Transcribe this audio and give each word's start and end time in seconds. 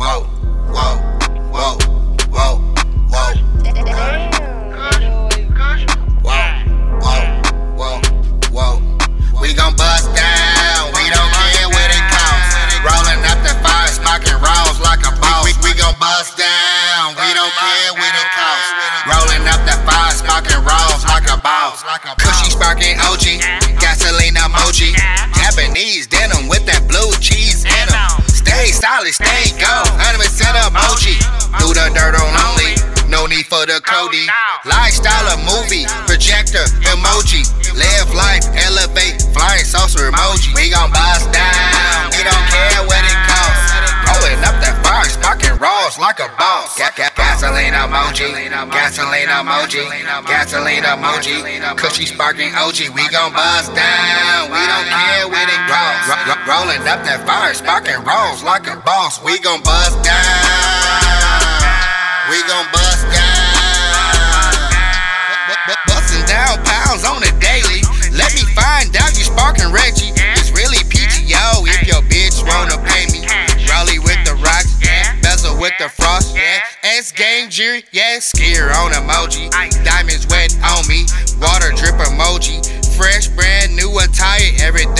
whoa, 0.00 0.24
whoa, 0.72 0.96
whoa, 1.52 1.76
whoa, 2.32 2.56
whoa. 8.48 8.80
We 9.40 9.52
gon' 9.52 9.76
bust 9.76 10.08
down, 10.16 10.88
we 10.96 11.04
don't 11.12 11.32
care 11.52 11.68
what 11.68 11.90
it 11.92 12.04
costs. 12.08 12.56
Rolling 12.80 13.20
up 13.28 13.44
the 13.44 13.52
fire, 13.60 13.92
smoking 13.92 14.40
rolls 14.40 14.80
like 14.80 15.04
a 15.04 15.12
boss. 15.20 15.44
We, 15.44 15.52
we 15.60 15.76
gon' 15.76 15.92
bust 16.00 16.40
down, 16.40 17.12
we 17.20 17.28
don't 17.36 17.52
care 17.52 17.92
what 17.92 18.14
it 18.16 18.28
costs. 18.32 18.72
Rolling 19.04 19.44
up 19.52 19.60
the 19.68 19.76
fire, 19.84 20.16
smoking 20.16 20.64
rolls 20.64 21.04
like 21.04 21.28
a 21.28 21.36
boss. 21.44 21.84
Kushie 22.16 22.56
sparking 22.56 22.96
OG, 23.04 23.44
Stay 29.10 29.26
solid, 29.26 29.50
stay 29.50 29.58
go, 29.58 29.74
100% 29.98 30.54
emoji. 30.70 31.16
Do 31.58 31.74
the 31.74 31.90
dirt 31.94 32.14
on 32.14 32.30
only, 32.46 32.78
no 33.10 33.26
need 33.26 33.46
for 33.46 33.66
the 33.66 33.80
Cody. 33.82 34.26
Lifestyle 34.64 35.34
a 35.34 35.36
movie, 35.42 35.86
projector 36.06 36.62
emoji. 36.86 37.42
Live 37.74 38.10
life, 38.14 38.44
elevate, 38.66 39.22
flying 39.34 39.64
saucer 39.64 40.10
emoji. 40.10 40.54
We 40.54 40.70
gon' 40.70 40.90
bust 40.92 41.26
down, 41.32 42.10
we 42.14 42.22
don't 42.22 42.46
care 42.50 42.82
what 42.86 43.02
it 43.02 43.18
costs. 43.26 43.66
Rolling 44.10 44.42
up 44.42 44.58
that 44.62 44.74
fire, 44.82 45.06
sparking 45.06 45.54
rolls 45.58 45.98
like 45.98 46.18
a 46.18 46.28
boss. 46.38 46.76
Ga- 46.78 46.90
ga- 46.96 47.14
gasoline 47.14 47.74
emoji, 47.74 48.30
gasoline 48.70 49.30
emoji, 49.30 49.86
gasoline 50.26 50.82
emoji. 50.82 51.38
Kushie 51.78 52.06
sparking 52.06 52.54
OG, 52.54 52.90
we 52.94 53.06
gon' 53.10 53.32
bust 53.32 53.74
down, 53.74 54.50
we 54.50 54.58
don't 54.66 54.86
care 54.90 55.26
what 55.30 55.46
it 55.50 55.62
costs. 55.66 55.79
Ro- 56.50 56.56
ro- 56.56 56.66
rolling 56.66 56.82
up 56.90 57.06
that 57.06 57.22
fire, 57.26 57.54
sparking 57.54 58.02
rolls 58.02 58.42
like 58.42 58.66
a 58.66 58.74
boss. 58.82 59.22
We 59.22 59.38
gon' 59.38 59.62
bust 59.62 59.94
down, 60.02 60.18
we 62.26 62.42
gon' 62.50 62.66
bust 62.74 63.06
down. 63.06 64.50
Bu- 65.46 65.62
bu- 65.70 65.82
Busting 65.86 66.26
down 66.26 66.58
pounds 66.66 67.06
on 67.06 67.22
the 67.22 67.30
daily. 67.38 67.86
Let 68.10 68.34
me 68.34 68.42
find 68.58 68.90
out 68.98 69.14
you 69.14 69.22
sparking 69.24 69.70
Reggie. 69.70 70.10
It's 70.34 70.50
really 70.50 70.82
PTO 70.90 71.62
if 71.70 71.86
your 71.86 72.02
bitch 72.10 72.42
wanna 72.42 72.78
pay 72.82 73.06
me. 73.14 73.22
Rollie 73.70 74.02
with 74.02 74.18
the 74.26 74.34
rocks, 74.42 74.74
yeah. 74.82 75.14
Bezel 75.22 75.54
with 75.58 75.72
the 75.78 75.88
frost, 75.88 76.34
yeah. 76.34 76.58
S 76.82 77.12
game 77.12 77.48
jury, 77.48 77.84
yeah. 77.92 78.18
Skier 78.18 78.74
on 78.82 78.90
emoji. 78.92 79.46
Diamonds 79.86 80.26
wet 80.26 80.50
on 80.66 80.82
me. 80.90 81.06
Water 81.38 81.70
drip 81.78 81.94
emoji. 82.02 82.58
Fresh 82.98 83.28
brand 83.28 83.74
new 83.74 83.88
attire, 83.98 84.52
everything 84.60 84.99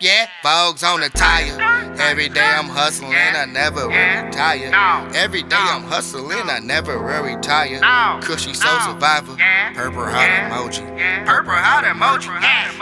yeah. 0.00 0.26
Vogue's 0.42 0.82
on 0.82 1.00
the 1.00 1.10
tire. 1.10 1.58
Every 1.98 2.28
day 2.28 2.40
I'm 2.44 2.68
hustling, 2.68 3.12
I 3.14 3.46
never 3.46 3.88
will 3.88 4.24
retire. 4.24 4.70
Every 5.14 5.42
day 5.42 5.56
I'm 5.56 5.82
hustling, 5.82 6.48
I 6.50 6.58
never 6.60 6.98
will 6.98 7.22
retire. 7.22 7.80
Kushie 8.20 8.54
soul 8.54 8.78
survivor, 8.86 9.36
purple 9.74 10.04
heart 10.04 10.30
emoji. 10.30 10.84
Purple 11.26 11.54
heart 11.54 11.84
emoji. 11.84 12.30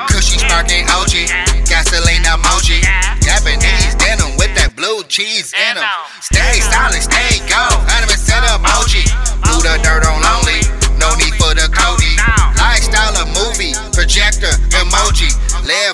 Kushie 0.09 0.41
sparking 0.41 0.85
OG, 0.91 1.29
gasoline 1.69 2.25
emoji. 2.25 2.81
Japanese 3.21 3.95
denim 3.97 4.37
with 4.37 4.55
that 4.57 4.75
blue 4.77 5.03
cheese 5.05 5.53
in 5.53 5.79
'em. 5.79 5.85
Stay 6.21 6.61
solid, 6.61 7.03
stay 7.03 7.39
go, 7.49 7.63
100% 7.87 8.45
emoji. 8.57 9.05
Do 9.45 9.61
the 9.63 9.79
dirt 9.83 10.05
on 10.07 10.21
lonely, 10.23 10.61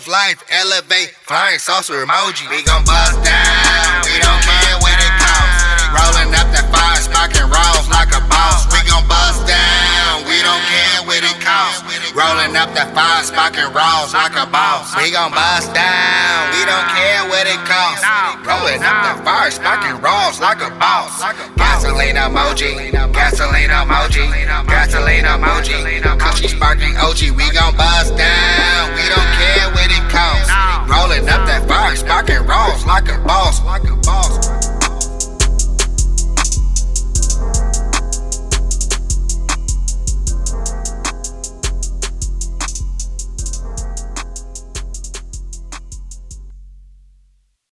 life, 0.08 0.42
elevate, 0.48 1.12
flying 1.28 1.60
saucer 1.60 2.00
emoji. 2.00 2.48
We 2.48 2.64
gon' 2.64 2.82
bust 2.84 3.20
down, 3.20 4.00
we 4.08 4.16
don't 4.24 4.40
care 4.40 4.76
what 4.80 4.96
it 4.96 5.14
costs. 5.20 5.60
Rolling 5.92 6.32
up 6.32 6.48
that 6.56 6.64
fire, 6.72 6.96
sparking 6.96 7.44
rolls 7.44 7.86
like 7.92 8.08
a 8.16 8.24
boss. 8.24 8.64
We 8.72 8.80
gon' 8.88 9.04
bust 9.04 9.44
down, 9.44 10.24
we 10.24 10.40
don't 10.40 10.64
care 10.64 11.04
what 11.04 11.20
it 11.20 11.36
costs. 11.44 11.84
Rolling 12.16 12.56
up 12.56 12.72
that 12.72 12.88
fire, 12.96 13.20
sparking 13.20 13.68
rolls 13.76 14.16
like 14.16 14.32
a 14.32 14.48
boss. 14.48 14.96
We 14.96 15.12
gon' 15.12 15.30
bust 15.30 15.76
down, 15.76 16.56
we 16.56 16.64
don't 16.64 16.88
care 16.96 17.28
what 17.28 17.44
it 17.44 17.60
costs. 17.68 18.04
Rolling 18.48 18.80
up 18.80 18.96
that 19.04 19.20
fire, 19.20 19.52
sparking 19.52 20.00
rolls 20.00 20.40
like 20.40 20.64
a 20.64 20.72
boss. 20.80 21.20
Gasoline 21.60 22.16
emoji, 22.16 22.90
gasoline 23.12 23.68
emoji, 23.68 24.24
gasoline 24.72 25.28
emoji. 25.28 26.00
Kushie 26.16 26.48
sparking 26.48 26.96
OG, 26.96 27.36
we 27.36 27.44
gon' 27.52 27.76
bust 27.76 28.16
down, 28.16 28.47